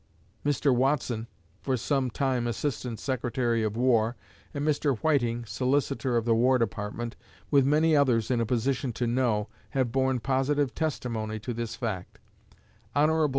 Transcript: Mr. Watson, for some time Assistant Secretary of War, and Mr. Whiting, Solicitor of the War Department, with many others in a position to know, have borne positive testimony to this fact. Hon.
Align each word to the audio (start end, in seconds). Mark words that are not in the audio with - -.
Mr. 0.43 0.73
Watson, 0.73 1.27
for 1.61 1.77
some 1.77 2.09
time 2.09 2.47
Assistant 2.47 2.99
Secretary 2.99 3.61
of 3.61 3.77
War, 3.77 4.15
and 4.51 4.65
Mr. 4.67 4.97
Whiting, 4.97 5.45
Solicitor 5.45 6.17
of 6.17 6.25
the 6.25 6.33
War 6.33 6.57
Department, 6.57 7.15
with 7.51 7.67
many 7.67 7.95
others 7.95 8.31
in 8.31 8.41
a 8.41 8.45
position 8.47 8.93
to 8.93 9.05
know, 9.05 9.47
have 9.69 9.91
borne 9.91 10.19
positive 10.19 10.73
testimony 10.73 11.37
to 11.41 11.53
this 11.53 11.75
fact. 11.75 12.17
Hon. 12.95 13.29